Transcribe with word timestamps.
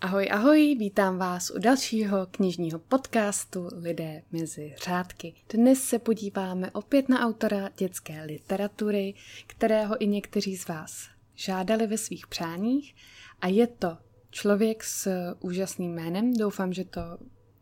Ahoj, 0.00 0.28
ahoj, 0.30 0.76
vítám 0.78 1.18
vás 1.18 1.50
u 1.50 1.58
dalšího 1.58 2.26
knižního 2.30 2.78
podcastu 2.78 3.68
Lidé 3.76 4.22
mezi 4.32 4.74
řádky. 4.84 5.34
Dnes 5.48 5.82
se 5.82 5.98
podíváme 5.98 6.70
opět 6.70 7.08
na 7.08 7.26
autora 7.26 7.70
dětské 7.78 8.24
literatury, 8.24 9.14
kterého 9.46 10.02
i 10.02 10.06
někteří 10.06 10.56
z 10.56 10.68
vás 10.68 11.08
žádali 11.34 11.86
ve 11.86 11.98
svých 11.98 12.26
přáních 12.26 12.94
a 13.40 13.48
je 13.48 13.66
to 13.66 13.98
člověk 14.30 14.84
s 14.84 15.08
úžasným 15.40 15.94
jménem, 15.94 16.32
doufám, 16.32 16.72
že 16.72 16.84
to 16.84 17.00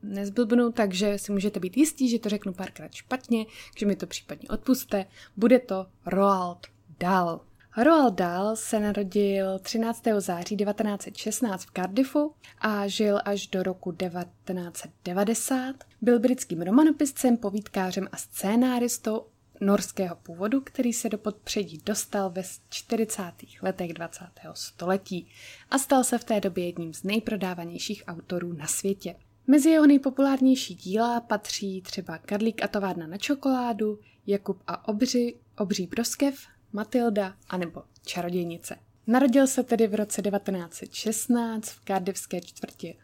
nezblbnu, 0.02 0.72
takže 0.72 1.18
si 1.18 1.32
můžete 1.32 1.60
být 1.60 1.76
jistí, 1.76 2.08
že 2.08 2.18
to 2.18 2.28
řeknu 2.28 2.52
párkrát 2.52 2.94
špatně, 2.94 3.46
že 3.76 3.86
mi 3.86 3.96
to 3.96 4.06
případně 4.06 4.48
odpuste. 4.48 5.06
Bude 5.36 5.58
to 5.58 5.86
Roald 6.06 6.66
Dahl. 7.00 7.40
Roald 7.78 8.14
Dahl 8.14 8.56
se 8.56 8.80
narodil 8.80 9.58
13. 9.58 10.02
září 10.18 10.56
1916 10.56 11.64
v 11.64 11.72
Cardiffu 11.72 12.34
a 12.58 12.86
žil 12.86 13.20
až 13.24 13.46
do 13.46 13.62
roku 13.62 13.92
1990. 13.92 15.76
Byl 16.02 16.18
britským 16.18 16.62
romanopiscem, 16.62 17.36
povídkářem 17.36 18.08
a 18.12 18.16
scénáristou 18.16 19.26
norského 19.60 20.16
původu, 20.16 20.60
který 20.60 20.92
se 20.92 21.08
do 21.08 21.18
podpředí 21.18 21.80
dostal 21.86 22.30
ve 22.30 22.42
40. 22.68 23.22
letech 23.62 23.92
20. 23.92 24.24
století 24.54 25.28
a 25.70 25.78
stal 25.78 26.04
se 26.04 26.18
v 26.18 26.24
té 26.24 26.40
době 26.40 26.66
jedním 26.66 26.94
z 26.94 27.02
nejprodávanějších 27.02 28.04
autorů 28.06 28.52
na 28.52 28.66
světě. 28.66 29.16
Mezi 29.46 29.70
jeho 29.70 29.86
nejpopulárnější 29.86 30.74
díla 30.74 31.20
patří 31.20 31.82
třeba 31.82 32.18
Karlík 32.18 32.62
a 32.62 32.68
továrna 32.68 33.06
na 33.06 33.16
čokoládu, 33.16 33.98
Jakub 34.26 34.62
a 34.66 34.88
obři, 34.88 35.34
obří 35.58 35.86
proskev, 35.86 36.36
Matilda 36.72 37.34
anebo 37.48 37.82
Čarodějnice. 38.04 38.76
Narodil 39.06 39.46
se 39.46 39.62
tedy 39.62 39.86
v 39.86 39.94
roce 39.94 40.22
1916 40.22 41.68
v 41.68 41.80
kardivské 41.84 42.40
čtvrti 42.40 42.96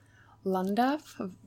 Landav 0.46 1.00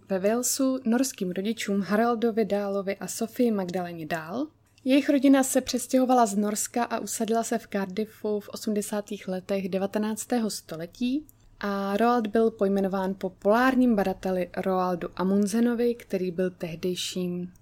ve 0.09 0.19
Walesu 0.19 0.80
norským 0.85 1.31
rodičům 1.31 1.81
Haraldovi 1.81 2.45
Dálovi 2.45 2.97
a 2.97 3.07
Sofii 3.07 3.52
Magdaleně 3.52 4.05
Dál. 4.05 4.47
Jejich 4.83 5.09
rodina 5.09 5.44
se 5.44 5.61
přestěhovala 5.61 6.25
z 6.25 6.35
Norska 6.35 6.83
a 6.83 6.99
usadila 6.99 7.44
se 7.44 7.57
v 7.57 7.67
Cardiffu 7.67 8.39
v 8.39 8.50
80. 8.50 9.05
letech 9.27 9.69
19. 9.69 10.27
století 10.47 11.25
a 11.59 11.97
Roald 11.97 12.27
byl 12.27 12.52
pojmenován 12.52 13.16
po 13.17 13.29
polárním 13.29 13.95
badateli 13.95 14.50
Roaldu 14.57 15.09
Amundsenovi, 15.16 15.95
který 15.95 16.31
byl 16.31 16.50
tehdejším 16.50 17.53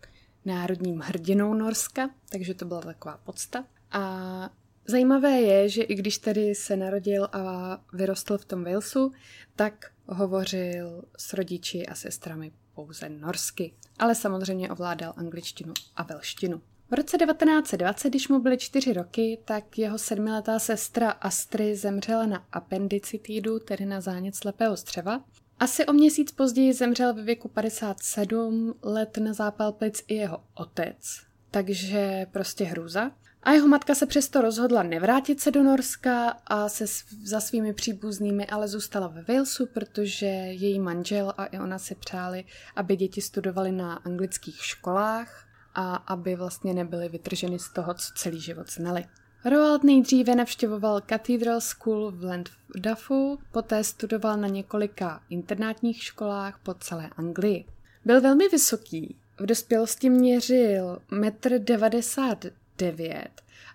národním 0.45 0.99
hrdinou 0.99 1.53
Norska, 1.53 2.09
takže 2.29 2.53
to 2.53 2.65
byla 2.65 2.81
taková 2.81 3.19
podsta. 3.23 3.65
A 3.93 4.49
zajímavé 4.87 5.31
je, 5.31 5.69
že 5.69 5.83
i 5.83 5.95
když 5.95 6.17
tedy 6.17 6.55
se 6.55 6.77
narodil 6.77 7.27
a 7.31 7.77
vyrostl 7.93 8.37
v 8.37 8.45
tom 8.45 8.63
Walesu, 8.63 9.11
tak 9.55 9.91
hovořil 10.05 11.03
s 11.17 11.33
rodiči 11.33 11.85
a 11.85 11.95
sestrami 11.95 12.51
pouze 12.75 13.09
norsky, 13.09 13.73
ale 13.99 14.15
samozřejmě 14.15 14.71
ovládal 14.71 15.13
angličtinu 15.17 15.73
a 15.95 16.03
velštinu. 16.03 16.61
V 16.91 16.93
roce 16.93 17.17
1920, 17.17 18.09
když 18.09 18.27
mu 18.27 18.39
byly 18.39 18.57
čtyři 18.57 18.93
roky, 18.93 19.39
tak 19.45 19.77
jeho 19.77 19.97
sedmiletá 19.97 20.59
sestra 20.59 21.11
Astry 21.11 21.75
zemřela 21.75 22.25
na 22.25 22.45
appendicitidu, 22.51 23.59
tedy 23.59 23.85
na 23.85 24.01
zánět 24.01 24.35
slepého 24.35 24.77
střeva. 24.77 25.23
Asi 25.59 25.85
o 25.85 25.93
měsíc 25.93 26.31
později 26.31 26.73
zemřel 26.73 27.13
ve 27.13 27.23
věku 27.23 27.47
57 27.47 28.73
let 28.81 29.17
na 29.17 29.33
zápal 29.33 29.71
plic 29.71 30.03
i 30.07 30.15
jeho 30.15 30.43
otec, 30.53 31.21
takže 31.53 32.25
prostě 32.31 32.63
hrůza. 32.63 33.11
A 33.43 33.51
jeho 33.51 33.67
matka 33.67 33.95
se 33.95 34.05
přesto 34.05 34.41
rozhodla 34.41 34.83
nevrátit 34.83 35.41
se 35.41 35.51
do 35.51 35.63
Norska 35.63 36.29
a 36.47 36.69
se 36.69 36.85
za 37.23 37.39
svými 37.39 37.73
příbuznými 37.73 38.47
ale 38.47 38.67
zůstala 38.67 39.07
ve 39.07 39.21
Walesu, 39.21 39.65
protože 39.65 40.25
její 40.25 40.79
manžel 40.79 41.33
a 41.37 41.45
i 41.45 41.59
ona 41.59 41.79
si 41.79 41.95
přáli, 41.95 42.45
aby 42.75 42.95
děti 42.95 43.21
studovaly 43.21 43.71
na 43.71 43.93
anglických 43.93 44.65
školách 44.65 45.47
a 45.75 45.95
aby 45.95 46.35
vlastně 46.35 46.73
nebyly 46.73 47.09
vytrženy 47.09 47.59
z 47.59 47.73
toho, 47.73 47.93
co 47.93 48.13
celý 48.15 48.39
život 48.39 48.71
znali. 48.71 49.05
Roald 49.45 49.83
nejdříve 49.83 50.35
navštěvoval 50.35 51.01
Cathedral 51.01 51.61
School 51.61 52.11
v 52.11 52.23
Landuffu, 52.23 53.39
poté 53.51 53.83
studoval 53.83 54.37
na 54.37 54.47
několika 54.47 55.23
internátních 55.29 56.03
školách 56.03 56.59
po 56.63 56.73
celé 56.73 57.09
Anglii. 57.17 57.65
Byl 58.05 58.21
velmi 58.21 58.49
vysoký, 58.49 59.15
v 59.39 59.45
dospělosti 59.45 60.09
měřil 60.09 60.99
1,90 61.11 62.51
9 62.77 63.29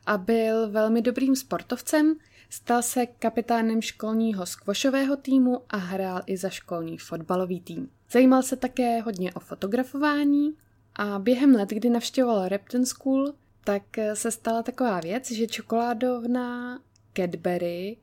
a 0.06 0.18
byl 0.18 0.70
velmi 0.70 1.02
dobrým 1.02 1.36
sportovcem, 1.36 2.16
stal 2.50 2.82
se 2.82 3.06
kapitánem 3.06 3.82
školního 3.82 4.46
skvošového 4.46 5.16
týmu 5.16 5.60
a 5.68 5.76
hrál 5.76 6.22
i 6.26 6.36
za 6.36 6.48
školní 6.48 6.98
fotbalový 6.98 7.60
tým. 7.60 7.90
Zajímal 8.10 8.42
se 8.42 8.56
také 8.56 9.00
hodně 9.00 9.32
o 9.34 9.40
fotografování 9.40 10.54
a 10.96 11.18
během 11.18 11.54
let, 11.54 11.68
kdy 11.68 11.90
navštěvoval 11.90 12.48
Repton 12.48 12.86
School, 12.86 13.32
tak 13.64 13.82
se 14.14 14.30
stala 14.30 14.62
taková 14.62 15.00
věc, 15.00 15.30
že 15.30 15.46
čokoládovna 15.46 16.78
Cadbury 17.16 17.96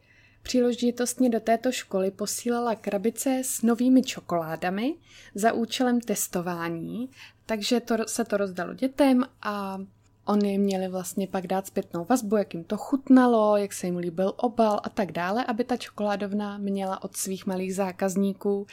příležitostně 0.45 1.29
do 1.29 1.39
této 1.39 1.71
školy 1.71 2.11
posílala 2.11 2.75
krabice 2.75 3.41
s 3.43 3.61
novými 3.61 4.03
čokoládami 4.03 4.95
za 5.35 5.53
účelem 5.53 6.01
testování, 6.01 7.09
takže 7.45 7.79
to, 7.79 7.95
se 8.07 8.25
to 8.25 8.37
rozdalo 8.37 8.73
dětem 8.73 9.25
a 9.41 9.79
Oni 10.27 10.57
měli 10.57 10.87
vlastně 10.87 11.27
pak 11.27 11.47
dát 11.47 11.67
zpětnou 11.67 12.05
vazbu, 12.09 12.37
jak 12.37 12.53
jim 12.53 12.63
to 12.63 12.77
chutnalo, 12.77 13.57
jak 13.57 13.73
se 13.73 13.87
jim 13.87 13.97
líbil 13.97 14.33
obal 14.37 14.79
a 14.83 14.89
tak 14.89 15.11
dále, 15.11 15.45
aby 15.45 15.63
ta 15.63 15.77
čokoládovna 15.77 16.57
měla 16.57 17.03
od 17.03 17.17
svých 17.17 17.45
malých 17.45 17.75
zákazníků 17.75 18.67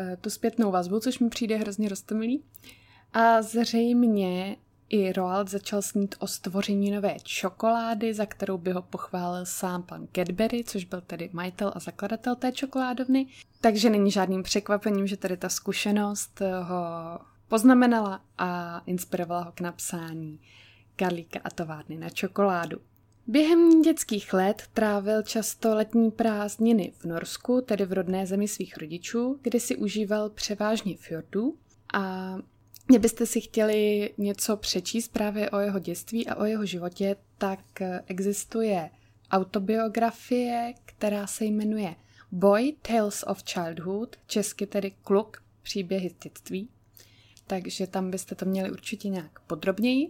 eh, 0.00 0.16
tu 0.20 0.30
zpětnou 0.30 0.70
vazbu, 0.70 1.00
což 1.00 1.18
mi 1.18 1.28
přijde 1.28 1.56
hrozně 1.56 1.88
roztomilý. 1.88 2.42
A 3.12 3.42
zřejmě 3.42 4.56
i 4.88 5.12
Roald 5.12 5.48
začal 5.48 5.82
snít 5.82 6.14
o 6.18 6.26
stvoření 6.26 6.90
nové 6.90 7.16
čokolády, 7.22 8.14
za 8.14 8.26
kterou 8.26 8.58
by 8.58 8.72
ho 8.72 8.82
pochválil 8.82 9.46
sám 9.46 9.82
pan 9.82 10.08
Cadbury, 10.12 10.64
což 10.64 10.84
byl 10.84 11.00
tedy 11.00 11.30
majitel 11.32 11.72
a 11.74 11.80
zakladatel 11.80 12.36
té 12.36 12.52
čokoládovny. 12.52 13.26
Takže 13.60 13.90
není 13.90 14.10
žádným 14.10 14.42
překvapením, 14.42 15.06
že 15.06 15.16
tady 15.16 15.36
ta 15.36 15.48
zkušenost 15.48 16.42
ho 16.62 16.84
poznamenala 17.48 18.20
a 18.38 18.82
inspirovala 18.86 19.42
ho 19.42 19.52
k 19.52 19.60
napsání 19.60 20.40
Karlíka 20.96 21.40
a 21.44 21.50
továrny 21.50 21.98
na 21.98 22.10
čokoládu. 22.10 22.78
Během 23.26 23.82
dětských 23.82 24.32
let 24.32 24.62
trávil 24.74 25.22
často 25.22 25.74
letní 25.74 26.10
prázdniny 26.10 26.92
v 26.98 27.04
Norsku, 27.04 27.60
tedy 27.60 27.86
v 27.86 27.92
rodné 27.92 28.26
zemi 28.26 28.48
svých 28.48 28.76
rodičů, 28.76 29.38
kde 29.42 29.60
si 29.60 29.76
užíval 29.76 30.30
převážně 30.30 30.96
fjordů 30.96 31.54
a 31.94 32.34
Kdybyste 32.90 33.26
si 33.26 33.40
chtěli 33.40 34.10
něco 34.18 34.56
přečíst 34.56 35.08
právě 35.08 35.50
o 35.50 35.58
jeho 35.58 35.78
dětství 35.78 36.26
a 36.26 36.36
o 36.36 36.44
jeho 36.44 36.66
životě, 36.66 37.16
tak 37.38 37.60
existuje 38.06 38.90
autobiografie, 39.30 40.74
která 40.84 41.26
se 41.26 41.44
jmenuje 41.44 41.94
Boy 42.32 42.72
Tales 42.82 43.24
of 43.26 43.42
Childhood, 43.52 44.16
česky 44.26 44.66
tedy 44.66 44.90
Kluk, 45.02 45.42
příběhy 45.62 46.10
z 46.10 46.14
dětství. 46.24 46.68
Takže 47.46 47.86
tam 47.86 48.10
byste 48.10 48.34
to 48.34 48.44
měli 48.44 48.70
určitě 48.70 49.08
nějak 49.08 49.40
podrobněji. 49.40 50.08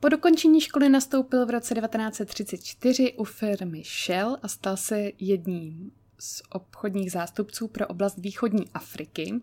Po 0.00 0.08
dokončení 0.08 0.60
školy 0.60 0.88
nastoupil 0.88 1.46
v 1.46 1.50
roce 1.50 1.74
1934 1.74 3.12
u 3.12 3.24
firmy 3.24 3.82
Shell 4.06 4.36
a 4.42 4.48
stal 4.48 4.76
se 4.76 5.10
jedním 5.18 5.92
z 6.18 6.42
obchodních 6.50 7.12
zástupců 7.12 7.68
pro 7.68 7.86
oblast 7.86 8.18
východní 8.18 8.68
Afriky. 8.74 9.34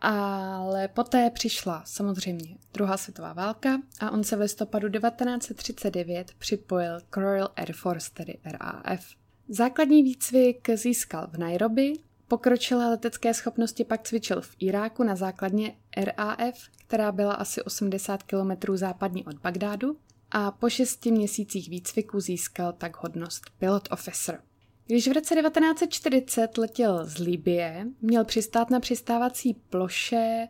Ale 0.00 0.88
poté 0.88 1.30
přišla 1.30 1.82
samozřejmě 1.86 2.56
druhá 2.74 2.96
světová 2.96 3.32
válka 3.32 3.82
a 4.00 4.10
on 4.10 4.24
se 4.24 4.36
v 4.36 4.40
listopadu 4.40 4.88
1939 4.88 6.32
připojil 6.38 6.98
k 7.10 7.16
Royal 7.16 7.48
Air 7.56 7.72
Force, 7.72 8.10
tedy 8.14 8.38
RAF. 8.44 9.06
Základní 9.48 10.02
výcvik 10.02 10.70
získal 10.74 11.28
v 11.32 11.38
Nairobi, 11.38 11.92
pokročilé 12.28 12.88
letecké 12.88 13.34
schopnosti 13.34 13.84
pak 13.84 14.02
cvičil 14.02 14.40
v 14.40 14.56
Iráku 14.58 15.02
na 15.02 15.16
základně 15.16 15.76
RAF, 15.96 16.56
která 16.86 17.12
byla 17.12 17.32
asi 17.32 17.62
80 17.62 18.22
km 18.22 18.76
západně 18.76 19.24
od 19.24 19.38
Bagdádu 19.38 19.96
a 20.30 20.50
po 20.50 20.70
šesti 20.70 21.12
měsících 21.12 21.70
výcviku 21.70 22.20
získal 22.20 22.72
tak 22.72 23.02
hodnost 23.02 23.42
pilot 23.58 23.88
officer. 23.90 24.40
Když 24.90 25.08
v 25.08 25.12
roce 25.12 25.34
1940 25.34 26.58
letěl 26.58 27.06
z 27.06 27.18
Libie, 27.18 27.86
měl 28.00 28.24
přistát 28.24 28.70
na 28.70 28.80
přistávací 28.80 29.54
ploše 29.54 30.48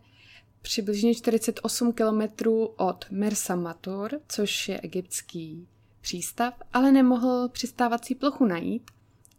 přibližně 0.62 1.14
48 1.14 1.92
km 1.92 2.48
od 2.76 3.04
Mersa 3.10 3.56
Matur, 3.56 4.20
což 4.28 4.68
je 4.68 4.80
egyptský 4.80 5.68
přístav, 6.00 6.54
ale 6.72 6.92
nemohl 6.92 7.48
přistávací 7.48 8.14
plochu 8.14 8.44
najít. 8.44 8.90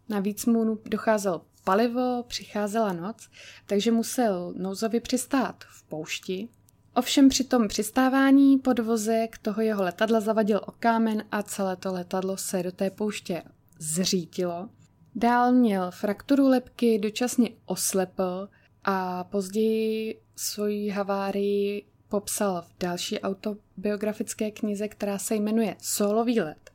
Navíc 0.08 0.46
mu 0.46 0.78
docházel 0.84 1.40
palivo, 1.64 2.24
přicházela 2.28 2.92
noc, 2.92 3.28
takže 3.66 3.90
musel 3.90 4.54
nouzově 4.56 5.00
přistát 5.00 5.64
v 5.68 5.82
poušti. 5.82 6.48
Ovšem 6.94 7.28
při 7.28 7.44
tom 7.44 7.68
přistávání 7.68 8.58
podvozek 8.58 9.38
toho 9.38 9.62
jeho 9.62 9.82
letadla 9.82 10.20
zavadil 10.20 10.60
o 10.66 10.72
kámen 10.72 11.24
a 11.30 11.42
celé 11.42 11.76
to 11.76 11.92
letadlo 11.92 12.36
se 12.36 12.62
do 12.62 12.72
té 12.72 12.90
pouště 12.90 13.42
zřítilo. 13.78 14.68
Dál 15.14 15.52
měl 15.52 15.90
frakturu 15.90 16.48
lepky, 16.48 16.98
dočasně 16.98 17.50
oslepl 17.66 18.48
a 18.84 19.24
později 19.24 20.20
svoji 20.36 20.88
havárii 20.88 21.86
popsal 22.08 22.62
v 22.62 22.78
další 22.80 23.20
autobiografické 23.20 24.50
knize, 24.50 24.88
která 24.88 25.18
se 25.18 25.34
jmenuje 25.34 25.76
Solový 25.80 26.40
let. 26.40 26.70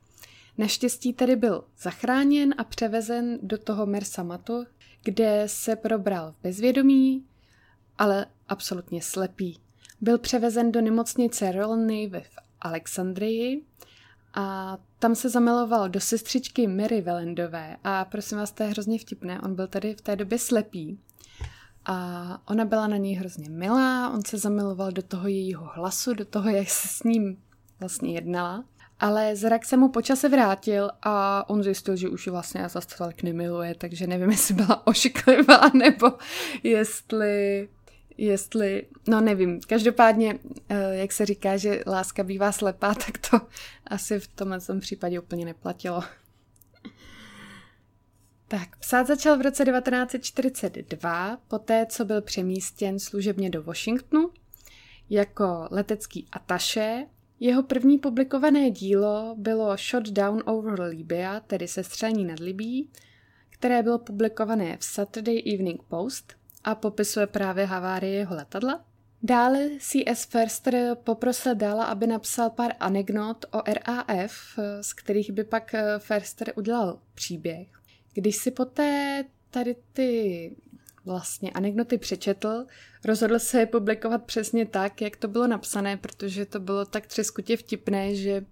Naštěstí 0.58 1.12
tedy 1.12 1.36
byl 1.36 1.64
zachráněn 1.78 2.54
a 2.58 2.64
převezen 2.64 3.38
do 3.42 3.58
toho 3.58 3.86
Mersamatu, 3.86 4.66
kde 5.04 5.42
se 5.46 5.76
probral 5.76 6.32
v 6.32 6.42
bezvědomí, 6.42 7.24
ale 7.98 8.26
absolutně 8.48 9.02
slepý. 9.02 9.58
Byl 10.00 10.18
převezen 10.18 10.72
do 10.72 10.80
nemocnice 10.80 11.52
Royal 11.52 11.76
Navy 11.76 12.22
v 12.30 12.38
Alexandrii 12.60 13.64
a 14.34 14.78
tam 14.98 15.14
se 15.14 15.28
zamiloval 15.28 15.88
do 15.88 16.00
sestřičky 16.00 16.66
Mary 16.66 17.00
Velendové 17.00 17.76
a 17.84 18.04
prosím 18.04 18.38
vás, 18.38 18.50
to 18.52 18.62
je 18.62 18.68
hrozně 18.68 18.98
vtipné, 18.98 19.40
on 19.40 19.54
byl 19.54 19.66
tady 19.66 19.94
v 19.94 20.00
té 20.00 20.16
době 20.16 20.38
slepý 20.38 20.98
a 21.84 22.38
ona 22.48 22.64
byla 22.64 22.86
na 22.86 22.96
něj 22.96 23.14
hrozně 23.14 23.50
milá, 23.50 24.10
on 24.10 24.24
se 24.24 24.38
zamiloval 24.38 24.92
do 24.92 25.02
toho 25.02 25.28
jejího 25.28 25.70
hlasu, 25.74 26.14
do 26.14 26.24
toho, 26.24 26.50
jak 26.50 26.70
se 26.70 26.88
s 26.88 27.02
ním 27.02 27.36
vlastně 27.80 28.12
jednala. 28.12 28.64
Ale 29.00 29.36
zrak 29.36 29.64
se 29.64 29.76
mu 29.76 29.88
počase 29.88 30.28
vrátil 30.28 30.90
a 31.02 31.44
on 31.50 31.62
zjistil, 31.62 31.96
že 31.96 32.08
už 32.08 32.28
vlastně 32.28 32.68
zase 32.68 32.96
tolik 32.98 33.22
nemiluje, 33.22 33.74
takže 33.74 34.06
nevím, 34.06 34.30
jestli 34.30 34.54
byla 34.54 34.86
ošiklivá 34.86 35.60
nebo 35.74 36.12
jestli 36.62 37.68
jestli, 38.18 38.86
no 39.08 39.20
nevím, 39.20 39.60
každopádně, 39.60 40.38
eh, 40.68 40.96
jak 40.96 41.12
se 41.12 41.26
říká, 41.26 41.56
že 41.56 41.82
láska 41.86 42.22
bývá 42.22 42.52
slepá, 42.52 42.94
tak 43.06 43.18
to 43.30 43.40
asi 43.86 44.20
v 44.20 44.28
tomhle 44.28 44.58
případě 44.80 45.20
úplně 45.20 45.44
neplatilo. 45.44 46.02
Tak, 48.48 48.76
psát 48.76 49.06
začal 49.06 49.38
v 49.38 49.40
roce 49.40 49.64
1942, 49.64 51.38
poté 51.48 51.86
co 51.86 52.04
byl 52.04 52.22
přemístěn 52.22 52.98
služebně 52.98 53.50
do 53.50 53.62
Washingtonu 53.62 54.30
jako 55.10 55.68
letecký 55.70 56.26
ataše. 56.32 57.06
Jeho 57.40 57.62
první 57.62 57.98
publikované 57.98 58.70
dílo 58.70 59.34
bylo 59.38 59.76
Shot 59.76 60.08
Down 60.08 60.42
Over 60.46 60.80
Libya, 60.80 61.40
tedy 61.40 61.68
Sestřelení 61.68 62.24
nad 62.24 62.38
Libí, 62.38 62.90
které 63.50 63.82
bylo 63.82 63.98
publikované 63.98 64.76
v 64.76 64.84
Saturday 64.84 65.42
Evening 65.54 65.82
Post 65.82 66.37
a 66.64 66.74
popisuje 66.74 67.26
právě 67.26 67.64
havárii 67.66 68.14
jeho 68.14 68.34
letadla. 68.34 68.84
Dále 69.22 69.68
C.S. 69.80 70.24
Ferster 70.24 70.96
poprosil 71.04 71.54
dále, 71.54 71.86
aby 71.86 72.06
napsal 72.06 72.50
pár 72.50 72.72
anekdot 72.80 73.44
o 73.50 73.62
RAF, 73.66 74.32
z 74.80 74.92
kterých 74.92 75.30
by 75.30 75.44
pak 75.44 75.74
Ferster 75.98 76.52
udělal 76.56 76.98
příběh. 77.14 77.68
Když 78.14 78.36
si 78.36 78.50
poté 78.50 79.24
tady 79.50 79.76
ty 79.92 80.56
vlastně 81.04 81.50
anekdoty 81.50 81.98
přečetl, 81.98 82.66
rozhodl 83.04 83.38
se 83.38 83.60
je 83.60 83.66
publikovat 83.66 84.24
přesně 84.24 84.66
tak, 84.66 85.00
jak 85.00 85.16
to 85.16 85.28
bylo 85.28 85.46
napsané, 85.46 85.96
protože 85.96 86.46
to 86.46 86.60
bylo 86.60 86.84
tak 86.84 87.06
třeskutě 87.06 87.56
vtipné, 87.56 88.14
že 88.14 88.44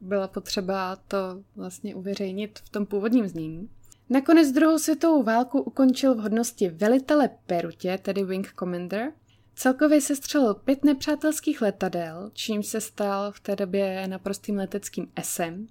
byla 0.00 0.28
potřeba 0.28 0.96
to 0.96 1.18
vlastně 1.56 1.94
uveřejnit 1.94 2.58
v 2.58 2.68
tom 2.68 2.86
původním 2.86 3.28
znění. 3.28 3.68
Nakonec 4.10 4.52
druhou 4.52 4.78
světovou 4.78 5.22
válku 5.22 5.60
ukončil 5.60 6.14
v 6.14 6.18
hodnosti 6.18 6.68
velitele 6.68 7.30
Perutě, 7.46 7.98
tedy 8.02 8.24
Wing 8.24 8.52
Commander. 8.58 9.12
Celkově 9.54 10.00
se 10.00 10.16
střelil 10.16 10.54
pět 10.54 10.84
nepřátelských 10.84 11.62
letadel, 11.62 12.30
čím 12.32 12.62
se 12.62 12.80
stal 12.80 13.32
v 13.32 13.40
té 13.40 13.56
době 13.56 14.08
naprostým 14.08 14.56
leteckým 14.56 15.12
esem. 15.16 15.66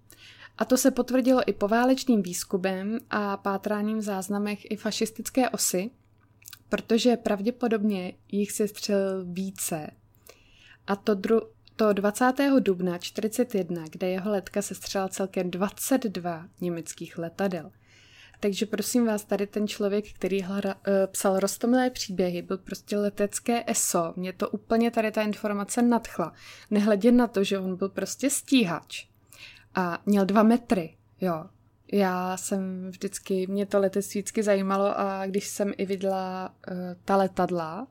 A 0.58 0.66
to 0.66 0.78
se 0.78 0.92
potvrdilo 0.92 1.50
i 1.50 1.54
poválečným 1.54 2.22
výzkumem 2.22 3.00
a 3.10 3.38
pátráním 3.38 3.98
v 3.98 4.02
záznamech 4.02 4.72
i 4.72 4.76
fašistické 4.76 5.50
osy, 5.50 5.92
protože 6.70 7.18
pravděpodobně 7.18 8.14
jich 8.32 8.52
se 8.52 8.68
střelil 8.68 9.26
více. 9.26 9.90
A 10.88 10.96
to, 10.96 11.16
dru- 11.16 11.48
to 11.76 11.94
20. 11.94 12.34
dubna 12.60 12.98
41, 12.98 13.84
kde 13.90 14.10
jeho 14.10 14.32
letka 14.32 14.62
se 14.62 14.76
střelila 14.76 15.10
celkem 15.10 15.52
22 15.52 16.48
německých 16.62 17.18
letadel– 17.18 17.72
takže 18.44 18.66
prosím 18.66 19.06
vás, 19.06 19.26
tady 19.26 19.48
ten 19.48 19.68
člověk, 19.68 20.14
který 20.14 20.42
hra, 20.42 20.76
uh, 20.76 20.94
psal 21.12 21.40
rostomilé 21.40 21.90
příběhy, 21.90 22.42
byl 22.42 22.58
prostě 22.58 22.98
letecké 22.98 23.64
ESO. 23.68 24.14
Mě 24.16 24.34
to 24.34 24.50
úplně 24.50 24.92
tady 24.92 25.12
ta 25.12 25.22
informace 25.22 25.82
nadchla. 25.82 26.34
Nehledě 26.72 27.12
na 27.12 27.28
to, 27.28 27.44
že 27.44 27.60
on 27.60 27.76
byl 27.76 27.90
prostě 27.90 28.30
stíhač. 28.30 29.08
A 29.76 30.02
měl 30.06 30.26
dva 30.26 30.44
metry, 30.44 30.98
jo. 31.22 31.46
Já 31.94 32.38
jsem 32.38 32.90
vždycky, 32.90 33.48
mě 33.48 33.66
to 33.66 33.80
letectví 33.80 34.20
vždycky 34.20 34.44
zajímalo 34.44 35.00
a 35.00 35.26
když 35.26 35.48
jsem 35.48 35.74
i 35.78 35.86
viděla 35.86 36.56
uh, 36.72 36.78
ta 37.06 37.16
letadla, 37.16 37.88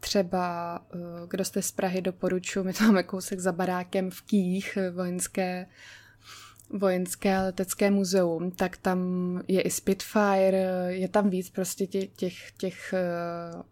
třeba, 0.00 0.78
uh, 0.94 1.28
kdo 1.28 1.44
jste 1.44 1.62
z 1.62 1.72
Prahy, 1.72 2.02
doporučuji, 2.02 2.64
my 2.64 2.72
to 2.72 2.84
máme 2.84 3.02
kousek 3.02 3.40
za 3.40 3.52
barákem 3.52 4.10
v 4.10 4.22
Kých, 4.22 4.78
vojenské 4.94 5.66
vojenské 6.70 7.40
letecké 7.40 7.90
muzeum, 7.90 8.50
tak 8.50 8.76
tam 8.76 8.98
je 9.48 9.62
i 9.62 9.70
Spitfire, 9.70 10.86
je 10.88 11.08
tam 11.08 11.30
víc 11.30 11.50
prostě 11.50 11.86
těch, 11.86 12.10
těch, 12.10 12.52
těch 12.56 12.94
uh, 13.54 13.62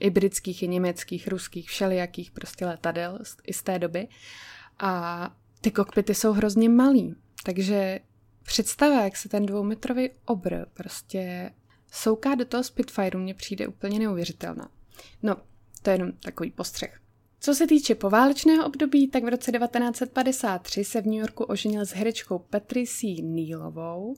i 0.00 0.10
britských, 0.10 0.62
i 0.62 0.68
německých, 0.68 1.28
ruských, 1.28 1.68
všelijakých 1.68 2.30
prostě 2.30 2.66
letadel 2.66 3.18
i 3.46 3.52
z 3.52 3.62
té 3.62 3.78
doby. 3.78 4.08
A 4.78 5.34
ty 5.60 5.70
kokpity 5.70 6.14
jsou 6.14 6.32
hrozně 6.32 6.68
malý, 6.68 7.14
takže 7.44 8.00
představa, 8.42 9.04
jak 9.04 9.16
se 9.16 9.28
ten 9.28 9.46
dvoumetrový 9.46 10.10
obr 10.24 10.66
prostě 10.74 11.50
souká 11.92 12.34
do 12.34 12.44
toho 12.44 12.64
Spitfireu, 12.64 13.20
mně 13.20 13.34
přijde 13.34 13.66
úplně 13.66 13.98
neuvěřitelná. 13.98 14.68
No, 15.22 15.36
to 15.82 15.90
je 15.90 15.94
jenom 15.94 16.12
takový 16.12 16.50
postřeh. 16.50 17.03
Co 17.44 17.54
se 17.54 17.66
týče 17.66 17.94
poválečného 17.94 18.66
období, 18.66 19.08
tak 19.08 19.24
v 19.24 19.28
roce 19.28 19.52
1953 19.52 20.84
se 20.84 21.00
v 21.00 21.04
New 21.04 21.14
Yorku 21.14 21.44
oženil 21.44 21.86
s 21.86 21.90
herečkou 21.90 22.38
Patricí 22.38 23.22
Nealovou. 23.22 24.16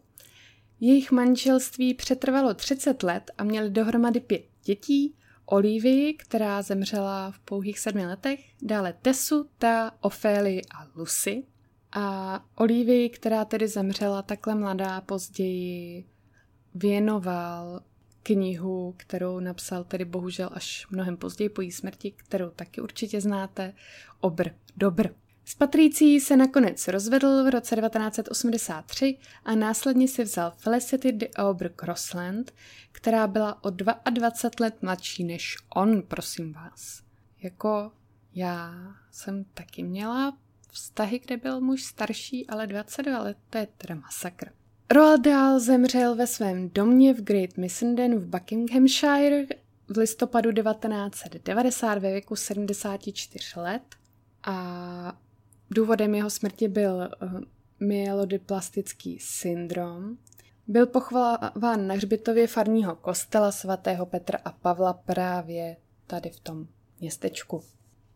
Jejich 0.80 1.12
manželství 1.12 1.94
přetrvalo 1.94 2.54
30 2.54 3.02
let 3.02 3.30
a 3.38 3.44
měli 3.44 3.70
dohromady 3.70 4.20
pět 4.20 4.42
dětí, 4.64 5.14
Olivii, 5.46 6.14
která 6.14 6.62
zemřela 6.62 7.30
v 7.30 7.38
pouhých 7.38 7.78
sedmi 7.78 8.06
letech, 8.06 8.40
dále 8.62 8.94
Tessu, 9.02 9.48
ta, 9.58 9.92
Oféli 10.00 10.62
a 10.74 10.86
Lucy. 10.96 11.44
A 11.92 12.44
Olivii, 12.56 13.08
která 13.08 13.44
tedy 13.44 13.68
zemřela 13.68 14.22
takhle 14.22 14.54
mladá, 14.54 15.00
později 15.00 16.06
věnoval 16.74 17.80
knihu, 18.26 18.94
kterou 18.96 19.40
napsal 19.40 19.84
tedy 19.84 20.04
bohužel 20.04 20.50
až 20.52 20.86
mnohem 20.90 21.16
později 21.16 21.48
po 21.48 21.60
její 21.60 21.72
smrti, 21.72 22.10
kterou 22.10 22.50
taky 22.50 22.80
určitě 22.80 23.20
znáte, 23.20 23.72
Obr 24.20 24.50
Dobr. 24.76 25.08
S 25.44 25.54
Patricí 25.54 26.20
se 26.20 26.36
nakonec 26.36 26.88
rozvedl 26.88 27.44
v 27.44 27.50
roce 27.50 27.76
1983 27.76 29.18
a 29.44 29.54
následně 29.54 30.08
si 30.08 30.24
vzal 30.24 30.52
Felicity 30.56 31.12
de 31.12 31.28
Aubrey 31.28 31.70
Crossland, 31.76 32.54
která 32.92 33.26
byla 33.26 33.64
o 33.64 33.70
22 33.70 34.64
let 34.66 34.82
mladší 34.82 35.24
než 35.24 35.56
on, 35.74 36.02
prosím 36.02 36.52
vás. 36.52 37.02
Jako 37.42 37.92
já 38.34 38.74
jsem 39.10 39.44
taky 39.44 39.82
měla 39.82 40.38
vztahy, 40.70 41.18
kde 41.18 41.36
byl 41.36 41.60
muž 41.60 41.82
starší, 41.82 42.46
ale 42.46 42.66
22 42.66 43.18
let, 43.18 43.36
to 43.50 43.58
je 43.58 43.68
teda 43.78 43.94
masakr. 43.94 44.52
Roald 44.90 45.20
Dahl 45.20 45.60
zemřel 45.60 46.16
ve 46.16 46.26
svém 46.26 46.70
domě 46.70 47.14
v 47.14 47.22
Great 47.22 47.56
Missenden 47.56 48.18
v 48.18 48.26
Buckinghamshire 48.26 49.46
v 49.88 49.98
listopadu 49.98 50.52
1990 50.52 51.94
ve 51.98 52.10
věku 52.10 52.36
74 52.36 53.60
let 53.60 53.82
a 54.42 55.18
důvodem 55.70 56.14
jeho 56.14 56.30
smrti 56.30 56.68
byl 56.68 56.94
uh, 57.22 57.40
myelodyplastický 57.80 59.18
syndrom. 59.20 60.16
Byl 60.66 60.86
pochvalován 60.86 61.86
na 61.86 61.94
hřbitově 61.94 62.46
farního 62.46 62.96
kostela 62.96 63.52
svatého 63.52 64.06
Petra 64.06 64.38
a 64.44 64.52
Pavla 64.52 64.92
právě 64.92 65.76
tady 66.06 66.30
v 66.30 66.40
tom 66.40 66.66
městečku. 67.00 67.62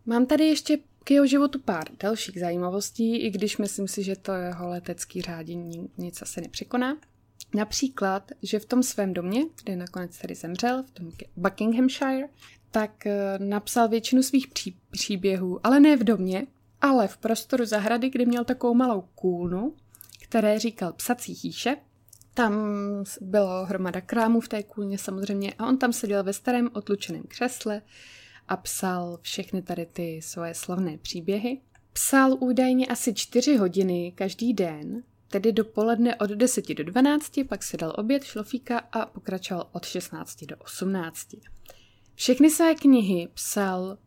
Mám 0.06 0.26
tady 0.26 0.44
ještě 0.44 0.78
k 1.04 1.10
jeho 1.10 1.26
životu 1.26 1.58
pár 1.58 1.84
dalších 2.00 2.40
zajímavostí, 2.40 3.16
i 3.16 3.30
když 3.30 3.58
myslím 3.58 3.88
si, 3.88 4.02
že 4.02 4.16
to 4.16 4.32
jeho 4.32 4.68
letecký 4.68 5.22
řádění 5.22 5.90
nic 5.98 6.22
asi 6.22 6.40
nepřekoná. 6.40 6.96
Například, 7.54 8.30
že 8.42 8.58
v 8.58 8.64
tom 8.64 8.82
svém 8.82 9.14
domě, 9.14 9.42
kde 9.64 9.76
nakonec 9.76 10.18
tady 10.18 10.34
zemřel, 10.34 10.82
v 10.82 10.90
tom 10.90 11.10
Buckinghamshire, 11.36 12.28
tak 12.70 13.06
eh, 13.06 13.38
napsal 13.38 13.88
většinu 13.88 14.22
svých 14.22 14.48
pří, 14.48 14.76
příběhů, 14.90 15.66
ale 15.66 15.80
ne 15.80 15.96
v 15.96 16.04
domě, 16.04 16.46
ale 16.80 17.08
v 17.08 17.16
prostoru 17.16 17.64
zahrady, 17.64 18.10
kde 18.10 18.26
měl 18.26 18.44
takovou 18.44 18.74
malou 18.74 19.04
kůlnu, 19.14 19.74
které 20.22 20.58
říkal 20.58 20.92
psací 20.92 21.34
chýše. 21.34 21.76
Tam 22.34 22.54
bylo 23.20 23.66
hromada 23.66 24.00
krámů 24.00 24.40
v 24.40 24.48
té 24.48 24.62
kůlně 24.62 24.98
samozřejmě 24.98 25.54
a 25.58 25.66
on 25.66 25.78
tam 25.78 25.92
seděl 25.92 26.24
ve 26.24 26.32
starém 26.32 26.70
otlučeném 26.72 27.22
křesle, 27.28 27.82
a 28.50 28.56
psal 28.56 29.18
všechny 29.22 29.62
tady 29.62 29.86
ty 29.86 30.22
svoje 30.22 30.54
slavné 30.54 30.98
příběhy. 30.98 31.60
Psal 31.92 32.36
údajně 32.40 32.86
asi 32.86 33.14
čtyři 33.14 33.56
hodiny 33.56 34.12
každý 34.14 34.54
den, 34.54 35.02
tedy 35.28 35.52
dopoledne 35.52 36.16
od 36.16 36.30
10 36.30 36.74
do 36.74 36.84
12, 36.84 37.32
pak 37.48 37.62
si 37.62 37.76
dal 37.76 37.92
oběd, 37.98 38.24
šlofíka 38.24 38.78
a 38.78 39.06
pokračoval 39.06 39.68
od 39.72 39.84
16 39.84 40.44
do 40.44 40.56
18. 40.56 41.28
Všechny 42.14 42.50
své 42.50 42.74
knihy 42.74 43.28
psal 43.34 43.98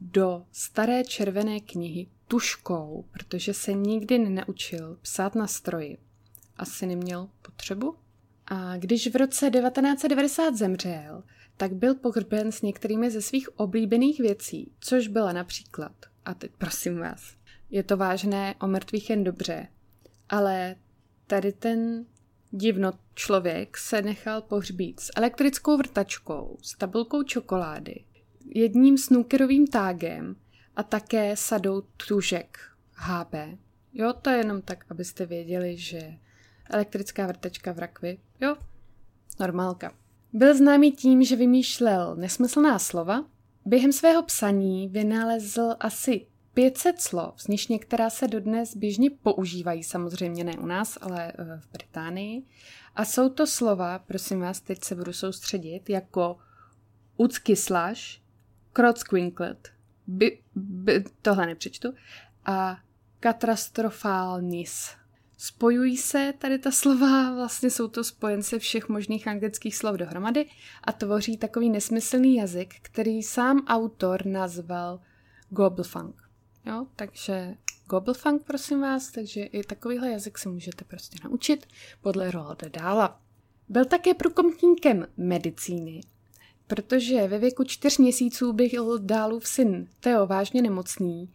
do 0.00 0.42
staré 0.52 1.04
červené 1.04 1.60
knihy 1.60 2.06
tuškou, 2.28 3.04
protože 3.10 3.54
se 3.54 3.72
nikdy 3.72 4.18
nenaučil 4.18 4.98
psát 5.02 5.34
na 5.34 5.46
stroji. 5.46 5.98
Asi 6.56 6.86
neměl 6.86 7.28
potřebu. 7.42 7.94
A 8.46 8.76
když 8.76 9.06
v 9.10 9.16
roce 9.16 9.50
1990 9.50 10.56
zemřel, 10.56 11.22
tak 11.60 11.74
byl 11.74 11.94
pohřben 11.94 12.52
s 12.52 12.62
některými 12.62 13.10
ze 13.10 13.22
svých 13.22 13.58
oblíbených 13.58 14.20
věcí, 14.20 14.72
což 14.80 15.08
byla 15.08 15.32
například, 15.32 15.92
a 16.24 16.34
teď 16.34 16.50
prosím 16.58 16.98
vás, 16.98 17.34
je 17.70 17.82
to 17.82 17.96
vážné, 17.96 18.54
o 18.60 18.66
mrtvých 18.66 19.10
jen 19.10 19.24
dobře, 19.24 19.68
ale 20.28 20.76
tady 21.26 21.52
ten 21.52 22.06
divno 22.50 22.92
člověk 23.14 23.76
se 23.76 24.02
nechal 24.02 24.42
pohřbít 24.42 25.00
s 25.00 25.10
elektrickou 25.16 25.76
vrtačkou, 25.76 26.58
s 26.62 26.76
tabulkou 26.76 27.22
čokolády, 27.22 28.04
jedním 28.54 28.98
snookerovým 28.98 29.66
tágem 29.66 30.36
a 30.76 30.82
také 30.82 31.36
sadou 31.36 31.80
tužek 31.80 32.58
HB. 32.94 33.34
Jo, 33.92 34.12
to 34.12 34.30
je 34.30 34.36
jenom 34.36 34.62
tak, 34.62 34.84
abyste 34.90 35.26
věděli, 35.26 35.76
že 35.76 36.14
elektrická 36.70 37.26
vrtačka 37.26 37.72
v 37.72 37.78
rakvi, 37.78 38.18
jo, 38.40 38.56
normálka. 39.40 39.99
Byl 40.32 40.56
známý 40.56 40.92
tím, 40.92 41.24
že 41.24 41.36
vymýšlel 41.36 42.16
nesmyslná 42.16 42.78
slova. 42.78 43.24
Během 43.64 43.92
svého 43.92 44.22
psaní 44.22 44.88
vynalezl 44.88 45.74
asi 45.80 46.26
500 46.54 47.00
slov, 47.00 47.34
z 47.36 47.46
nich 47.46 47.68
některá 47.68 48.10
se 48.10 48.28
dodnes 48.28 48.76
běžně 48.76 49.10
používají, 49.10 49.84
samozřejmě 49.84 50.44
ne 50.44 50.52
u 50.58 50.66
nás, 50.66 50.98
ale 51.00 51.32
eh, 51.32 51.60
v 51.60 51.72
Británii. 51.72 52.42
A 52.96 53.04
jsou 53.04 53.28
to 53.28 53.46
slova, 53.46 53.98
prosím 53.98 54.40
vás, 54.40 54.60
teď 54.60 54.84
se 54.84 54.94
budu 54.94 55.12
soustředit, 55.12 55.90
jako 55.90 56.38
ucky 57.16 57.56
slash, 57.56 58.00
krocquinklet, 58.72 59.68
by, 60.06 60.42
by, 60.54 61.04
tohle 61.22 61.46
nepřečtu, 61.46 61.94
a 62.44 62.78
katastrofálnis. 63.20 64.99
Spojují 65.42 65.96
se 65.96 66.34
tady 66.38 66.58
ta 66.58 66.70
slova, 66.70 67.34
vlastně 67.34 67.70
jsou 67.70 67.88
to 67.88 68.04
spojence 68.04 68.58
všech 68.58 68.88
možných 68.88 69.28
anglických 69.28 69.76
slov 69.76 69.96
dohromady 69.96 70.46
a 70.84 70.92
tvoří 70.92 71.36
takový 71.36 71.70
nesmyslný 71.70 72.36
jazyk, 72.36 72.74
který 72.82 73.22
sám 73.22 73.64
autor 73.66 74.26
nazval 74.26 75.00
Gobelfunk. 75.50 76.22
Jo, 76.66 76.86
takže 76.96 77.54
Gobelfunk, 77.86 78.42
prosím 78.42 78.80
vás, 78.80 79.10
takže 79.10 79.42
i 79.42 79.62
takovýhle 79.62 80.10
jazyk 80.10 80.38
se 80.38 80.48
můžete 80.48 80.84
prostě 80.84 81.18
naučit 81.24 81.66
podle 82.00 82.30
Roalda 82.30 82.68
Dála. 82.68 83.20
Byl 83.68 83.84
také 83.84 84.14
průkomníkem 84.14 85.06
medicíny, 85.16 86.00
protože 86.66 87.28
ve 87.28 87.38
věku 87.38 87.64
čtyř 87.64 87.98
měsíců 87.98 88.52
byl 88.52 88.98
Dálův 88.98 89.48
syn 89.48 89.88
Teo 90.00 90.26
vážně 90.26 90.62
nemocný, 90.62 91.32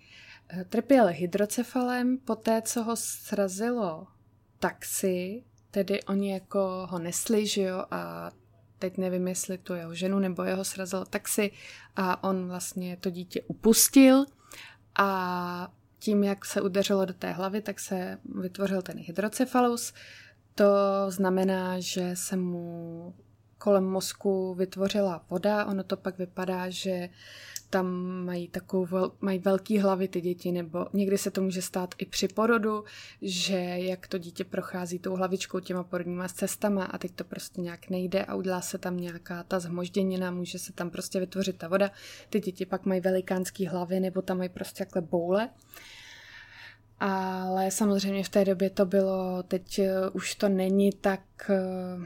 trpěl 0.70 1.08
hydrocefalem, 1.08 2.18
poté 2.18 2.62
co 2.62 2.84
ho 2.84 2.96
srazilo 2.96 4.08
taxi, 4.60 5.44
tedy 5.72 6.04
oni 6.04 6.32
jako 6.32 6.88
ho 6.90 7.00
nesli, 7.00 7.48
že 7.48 7.62
jo, 7.62 7.86
a 7.92 8.32
teď 8.80 8.98
nevím, 8.98 9.28
jestli 9.28 9.58
to 9.58 9.74
jeho 9.74 9.96
ženu 9.96 10.20
nebo 10.20 10.44
jeho 10.44 10.64
srazilo 10.64 11.06
taxi 11.06 11.52
a 11.96 12.24
on 12.24 12.48
vlastně 12.48 12.98
to 12.98 13.10
dítě 13.10 13.42
upustil 13.42 14.26
a 15.00 15.74
tím, 16.00 16.24
jak 16.24 16.46
se 16.46 16.62
udeřilo 16.62 17.06
do 17.06 17.14
té 17.14 17.32
hlavy, 17.32 17.62
tak 17.62 17.80
se 17.80 18.18
vytvořil 18.42 18.82
ten 18.82 18.98
hydrocefalus. 19.00 19.94
To 20.56 20.66
znamená, 21.10 21.80
že 21.80 22.16
se 22.16 22.36
mu 22.36 23.14
kolem 23.58 23.84
mozku 23.84 24.54
vytvořila 24.54 25.26
voda. 25.30 25.66
Ono 25.66 25.84
to 25.84 25.98
pak 25.98 26.18
vypadá, 26.18 26.70
že 26.70 27.10
tam 27.76 27.88
mají 28.26 28.48
takovou 28.48 29.12
mají 29.22 29.40
velký 29.40 29.80
hlavy 29.80 30.08
ty 30.08 30.22
děti, 30.22 30.52
nebo 30.52 30.86
někdy 30.94 31.18
se 31.18 31.32
to 31.32 31.42
může 31.42 31.62
stát 31.62 31.96
i 31.98 32.06
při 32.06 32.28
porodu, 32.28 32.84
že 33.22 33.58
jak 33.60 34.08
to 34.08 34.18
dítě 34.18 34.44
prochází 34.44 35.00
tou 35.00 35.16
hlavičkou 35.16 35.60
těma 35.60 35.84
porodníma 35.84 36.28
cestama 36.28 36.86
a 36.86 36.98
teď 36.98 37.12
to 37.12 37.24
prostě 37.24 37.62
nějak 37.62 37.90
nejde 37.90 38.26
a 38.26 38.36
udělá 38.36 38.62
se 38.62 38.78
tam 38.78 38.98
nějaká 38.98 39.44
ta 39.44 39.60
zhmožděnina, 39.60 40.32
může 40.32 40.60
se 40.60 40.74
tam 40.74 40.90
prostě 40.90 41.20
vytvořit 41.20 41.58
ta 41.58 41.68
voda. 41.68 41.92
Ty 42.30 42.40
děti 42.40 42.66
pak 42.66 42.86
mají 42.86 43.02
velikánský 43.02 43.68
hlavy 43.68 44.00
nebo 44.00 44.22
tam 44.22 44.38
mají 44.38 44.50
prostě 44.50 44.86
takhle 44.86 45.02
boule. 45.02 45.50
Ale 47.00 47.72
samozřejmě 47.72 48.24
v 48.24 48.30
té 48.30 48.46
době 48.46 48.70
to 48.70 48.86
bylo, 48.86 49.44
teď 49.44 49.80
už 50.14 50.36
to 50.36 50.50
není 50.50 50.92
tak 50.92 51.22
eh, 51.50 52.06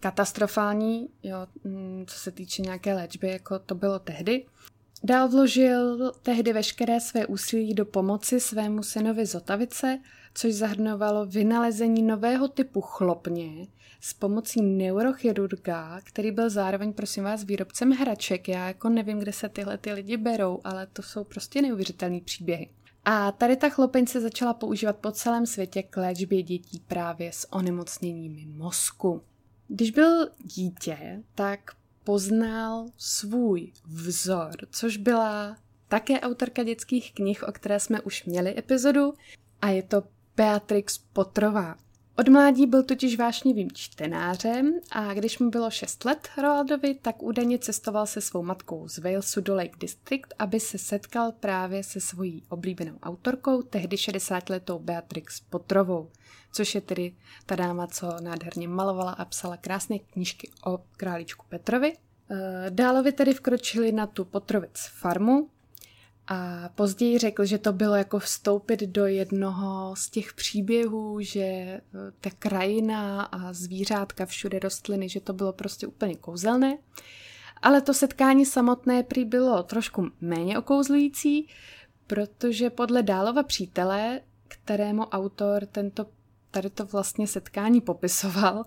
katastrofální, 0.00 1.08
jo, 1.22 1.46
mm, 1.64 2.04
co 2.06 2.18
se 2.18 2.30
týče 2.30 2.62
nějaké 2.62 2.94
léčby, 2.94 3.28
jako 3.28 3.58
to 3.58 3.74
bylo 3.74 3.98
tehdy. 3.98 4.46
Dál 5.04 5.28
vložil 5.28 6.12
tehdy 6.22 6.52
veškeré 6.52 7.00
své 7.00 7.26
úsilí 7.26 7.74
do 7.74 7.84
pomoci 7.84 8.40
svému 8.40 8.82
synovi 8.82 9.26
Zotavice, 9.26 9.98
což 10.34 10.54
zahrnovalo 10.54 11.26
vynalezení 11.26 12.02
nového 12.02 12.48
typu 12.48 12.80
chlopně 12.80 13.66
s 14.00 14.12
pomocí 14.12 14.62
neurochirurga, 14.62 16.00
který 16.04 16.30
byl 16.30 16.50
zároveň, 16.50 16.92
prosím 16.92 17.24
vás, 17.24 17.44
výrobcem 17.44 17.90
hraček. 17.90 18.48
Já 18.48 18.66
jako 18.68 18.88
nevím, 18.88 19.18
kde 19.18 19.32
se 19.32 19.48
tyhle 19.48 19.78
ty 19.78 19.92
lidi 19.92 20.16
berou, 20.16 20.60
ale 20.64 20.86
to 20.86 21.02
jsou 21.02 21.24
prostě 21.24 21.62
neuvěřitelné 21.62 22.20
příběhy. 22.20 22.68
A 23.04 23.32
tady 23.32 23.56
ta 23.56 23.68
chlopeň 23.68 24.06
se 24.06 24.20
začala 24.20 24.54
používat 24.54 24.96
po 24.96 25.12
celém 25.12 25.46
světě 25.46 25.82
k 25.82 25.96
léčbě 25.96 26.42
dětí 26.42 26.82
právě 26.86 27.32
s 27.32 27.52
onemocněními 27.52 28.46
mozku. 28.46 29.22
Když 29.68 29.90
byl 29.90 30.30
dítě, 30.38 31.22
tak 31.34 31.60
poznal 32.04 32.86
svůj 32.96 33.72
vzor, 33.84 34.54
což 34.70 34.96
byla 34.96 35.56
také 35.88 36.20
autorka 36.20 36.62
dětských 36.62 37.14
knih, 37.14 37.42
o 37.42 37.52
které 37.52 37.80
jsme 37.80 38.00
už 38.00 38.24
měli 38.24 38.58
epizodu, 38.58 39.14
a 39.62 39.68
je 39.68 39.82
to 39.82 40.02
Beatrix 40.36 40.98
Potrová. 40.98 41.76
Od 42.18 42.28
mládí 42.28 42.66
byl 42.66 42.82
totiž 42.82 43.18
vášnivým 43.18 43.68
čtenářem 43.74 44.80
a 44.90 45.14
když 45.14 45.38
mu 45.38 45.50
bylo 45.50 45.70
6 45.70 46.04
let 46.04 46.28
Roaldovi, 46.42 46.94
tak 46.94 47.22
údajně 47.22 47.58
cestoval 47.58 48.06
se 48.06 48.20
svou 48.20 48.42
matkou 48.42 48.88
z 48.88 48.98
Walesu 48.98 49.40
do 49.40 49.54
Lake 49.54 49.78
District, 49.80 50.34
aby 50.38 50.60
se 50.60 50.78
setkal 50.78 51.32
právě 51.32 51.84
se 51.84 52.00
svojí 52.00 52.42
oblíbenou 52.48 52.98
autorkou, 53.02 53.62
tehdy 53.62 53.96
60-letou 53.96 54.78
Beatrix 54.78 55.40
Potrovou, 55.40 56.10
což 56.52 56.74
je 56.74 56.80
tedy 56.80 57.14
ta 57.46 57.56
dáma, 57.56 57.86
co 57.86 58.16
nádherně 58.20 58.68
malovala 58.68 59.12
a 59.12 59.24
psala 59.24 59.56
krásné 59.56 59.98
knížky 59.98 60.50
o 60.66 60.78
králíčku 60.96 61.46
Petrovi. 61.48 61.92
Eh, 62.30 62.70
Dálovi 62.70 63.12
tedy 63.12 63.34
vkročili 63.34 63.92
na 63.92 64.06
tu 64.06 64.24
Potrovic 64.24 64.90
farmu, 65.00 65.48
a 66.30 66.68
později 66.74 67.18
řekl, 67.18 67.44
že 67.44 67.58
to 67.58 67.72
bylo 67.72 67.94
jako 67.94 68.18
vstoupit 68.18 68.80
do 68.80 69.06
jednoho 69.06 69.96
z 69.96 70.10
těch 70.10 70.32
příběhů, 70.34 71.20
že 71.20 71.40
eh, 71.40 71.80
ta 72.20 72.30
krajina 72.38 73.22
a 73.22 73.52
zvířátka, 73.52 74.26
všude 74.26 74.58
rostliny, 74.58 75.08
že 75.08 75.20
to 75.20 75.32
bylo 75.32 75.52
prostě 75.52 75.86
úplně 75.86 76.14
kouzelné. 76.14 76.78
Ale 77.62 77.80
to 77.80 77.94
setkání 77.94 78.46
samotné 78.46 79.02
prý 79.02 79.24
bylo 79.24 79.62
trošku 79.62 80.10
méně 80.20 80.58
okouzlující, 80.58 81.48
protože 82.06 82.70
podle 82.70 83.02
Dálova 83.02 83.42
přítele, 83.42 84.20
kterému 84.48 85.02
autor 85.02 85.66
tento, 85.66 86.06
tady 86.50 86.70
to 86.70 86.86
vlastně 86.86 87.26
setkání 87.26 87.80
popisoval, 87.80 88.64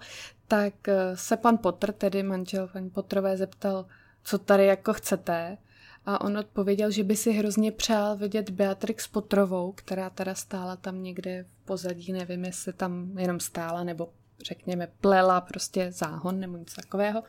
tak 0.47 0.87
eh, 0.87 1.17
se 1.17 1.37
pan 1.37 1.57
Potter, 1.57 1.93
tedy 1.93 2.23
manžel 2.23 2.67
paní 2.67 2.89
Potterové, 2.89 3.37
zeptal, 3.37 3.85
co 4.23 4.37
tady 4.37 4.65
jako 4.65 4.93
chcete 4.93 5.57
a 6.05 6.21
on 6.21 6.37
odpověděl, 6.37 6.91
že 6.91 7.03
by 7.03 7.15
si 7.15 7.31
hrozně 7.31 7.71
přál 7.71 8.17
vidět 8.17 8.49
Beatrix 8.49 9.07
Potrovou, 9.07 9.71
která 9.71 10.09
teda 10.09 10.35
stála 10.35 10.75
tam 10.75 11.03
někde 11.03 11.43
v 11.43 11.65
pozadí, 11.65 12.13
nevím, 12.13 12.45
jestli 12.45 12.73
tam 12.73 13.17
jenom 13.17 13.39
stála, 13.39 13.83
nebo 13.83 14.09
řekněme 14.43 14.87
plela 15.01 15.41
prostě 15.41 15.91
záhon 15.91 16.39
nebo 16.39 16.57
něco 16.57 16.75
takového. 16.75 17.23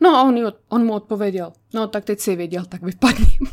No 0.00 0.16
a 0.16 0.22
on, 0.22 0.52
on 0.68 0.84
mu 0.84 0.92
odpověděl, 0.92 1.52
no 1.74 1.88
tak 1.88 2.04
teď 2.04 2.20
si 2.20 2.36
věděl, 2.36 2.64
tak 2.64 2.82
vypadni. 2.82 3.38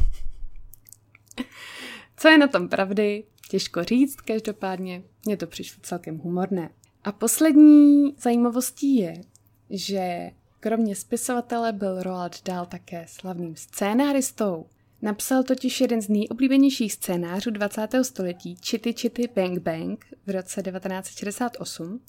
Co 2.18 2.28
je 2.28 2.38
na 2.38 2.48
tom 2.48 2.70
pravdy, 2.70 3.24
těžko 3.50 3.84
říct, 3.84 4.16
každopádně 4.16 5.04
mě 5.26 5.38
to 5.38 5.48
přišlo 5.48 5.80
celkem 5.84 6.18
humorné. 6.18 6.70
A 7.04 7.12
poslední 7.12 8.16
zajímavostí 8.18 8.96
je, 8.96 9.22
že 9.70 10.32
Kromě 10.64 10.96
spisovatele 10.96 11.74
byl 11.74 12.04
Roald 12.04 12.44
Dahl 12.44 12.66
také 12.66 13.06
slavným 13.08 13.56
scénáristou. 13.56 14.66
Napsal 15.02 15.44
totiž 15.44 15.82
jeden 15.82 16.02
z 16.02 16.10
nejoblíbenějších 16.10 16.94
scénářů 16.94 17.52
20. 17.52 17.88
století 18.02 18.58
Chitty 18.66 18.94
Chitty 18.94 19.30
Bang 19.36 19.60
Bang 19.60 20.06
v 20.26 20.30
roce 20.30 20.62
1968 20.62 22.00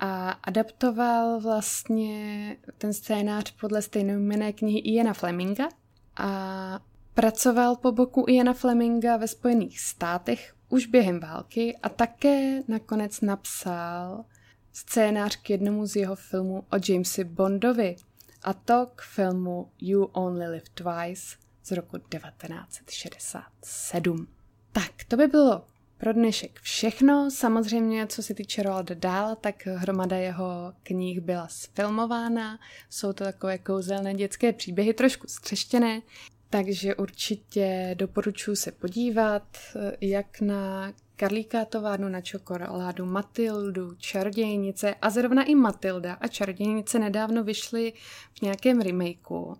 a 0.00 0.30
adaptoval 0.30 1.40
vlastně 1.40 2.56
ten 2.78 2.92
scénář 2.92 3.54
podle 3.60 3.82
stejnojmenné 3.82 4.52
knihy 4.52 4.78
Iana 4.78 5.12
Fleminga 5.14 5.68
a 6.16 6.80
pracoval 7.14 7.76
po 7.76 7.92
boku 7.92 8.24
Iana 8.28 8.52
Fleminga 8.52 9.16
ve 9.16 9.28
Spojených 9.28 9.80
státech 9.80 10.54
už 10.68 10.86
během 10.86 11.20
války 11.20 11.76
a 11.82 11.88
také 11.88 12.62
nakonec 12.68 13.20
napsal 13.20 14.24
scénář 14.72 15.36
k 15.36 15.50
jednomu 15.50 15.86
z 15.86 15.96
jeho 15.96 16.16
filmů 16.16 16.64
o 16.72 16.76
Jamesi 16.88 17.24
Bondovi, 17.24 17.96
a 18.42 18.52
to 18.52 18.86
k 18.94 19.02
filmu 19.02 19.70
You 19.80 20.04
Only 20.04 20.46
Live 20.46 20.66
Twice 20.74 21.36
z 21.64 21.70
roku 21.70 21.98
1967. 21.98 24.28
Tak, 24.72 24.92
to 25.08 25.16
by 25.16 25.26
bylo 25.26 25.64
pro 25.98 26.12
dnešek 26.12 26.60
všechno. 26.60 27.30
Samozřejmě, 27.30 28.06
co 28.06 28.22
se 28.22 28.34
týče 28.34 28.62
Roalda 28.62 28.94
Dahl, 28.94 29.36
tak 29.40 29.66
hromada 29.66 30.16
jeho 30.16 30.72
knih 30.82 31.20
byla 31.20 31.48
sfilmována. 31.48 32.58
Jsou 32.90 33.12
to 33.12 33.24
takové 33.24 33.58
kouzelné 33.58 34.14
dětské 34.14 34.52
příběhy, 34.52 34.94
trošku 34.94 35.28
střeštěné, 35.28 36.02
takže 36.50 36.94
určitě 36.94 37.94
doporučuji 37.98 38.56
se 38.56 38.72
podívat 38.72 39.56
jak 40.00 40.40
na 40.40 40.92
Karlíka 41.18 41.64
továrnu 41.64 42.08
na 42.08 42.20
čokoládu, 42.20 43.06
Matildu, 43.06 43.94
Čarodějnice 43.94 44.94
a 44.94 45.10
zrovna 45.10 45.44
i 45.44 45.54
Matilda 45.54 46.14
a 46.14 46.28
Čarodějnice 46.28 46.98
nedávno 46.98 47.44
vyšly 47.44 47.92
v 48.38 48.42
nějakém 48.42 48.80
remakeu. 48.80 49.54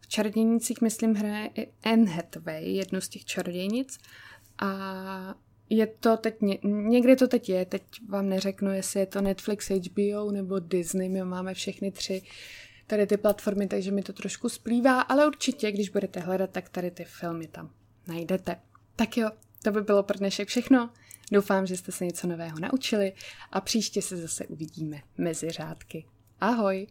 V 0.00 0.08
Čarodějnicích, 0.08 0.80
myslím, 0.80 1.14
hraje 1.14 1.50
i 1.54 1.68
Anne 1.82 2.10
Hathaway, 2.10 2.74
jednu 2.74 3.00
z 3.00 3.08
těch 3.08 3.24
čarodějnic 3.24 3.98
a 4.58 5.34
je 5.70 5.86
to 5.86 6.16
teď, 6.16 6.34
někde 6.64 7.16
to 7.16 7.28
teď 7.28 7.48
je, 7.48 7.64
teď 7.64 7.82
vám 8.08 8.28
neřeknu, 8.28 8.72
jestli 8.72 9.00
je 9.00 9.06
to 9.06 9.20
Netflix, 9.20 9.70
HBO 9.70 10.30
nebo 10.30 10.58
Disney, 10.58 11.08
my 11.08 11.24
máme 11.24 11.54
všechny 11.54 11.90
tři 11.90 12.22
tady 12.86 13.06
ty 13.06 13.16
platformy, 13.16 13.66
takže 13.66 13.90
mi 13.90 14.02
to 14.02 14.12
trošku 14.12 14.48
splývá, 14.48 15.00
ale 15.00 15.26
určitě, 15.26 15.72
když 15.72 15.88
budete 15.88 16.20
hledat, 16.20 16.50
tak 16.50 16.68
tady 16.68 16.90
ty 16.90 17.04
filmy 17.04 17.46
tam 17.46 17.70
najdete. 18.06 18.56
Tak 18.96 19.16
jo, 19.16 19.30
to 19.62 19.72
by 19.72 19.82
bylo 19.82 20.02
pro 20.02 20.18
dnešek 20.18 20.48
všechno. 20.48 20.90
Doufám, 21.32 21.66
že 21.66 21.76
jste 21.76 21.92
se 21.92 22.04
něco 22.04 22.26
nového 22.26 22.58
naučili 22.58 23.12
a 23.52 23.60
příště 23.60 24.02
se 24.02 24.16
zase 24.16 24.46
uvidíme 24.46 25.02
mezi 25.18 25.50
řádky. 25.50 26.04
Ahoj! 26.40 26.86